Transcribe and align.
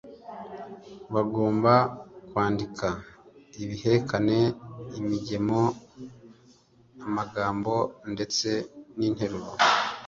bagomba 1.13 1.73
kwandika 2.29 2.87
ibihekane, 3.63 4.39
imigemo, 4.99 5.61
amagambo 7.05 7.73
ndetse 8.13 8.49
n’interuro. 8.97 9.49